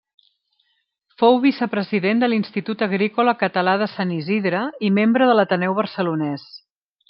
[1.21, 6.53] Fou vicepresident de l'Institut Agrícola Català de Sant Isidre i membre de l'Ateneu Barcelonès.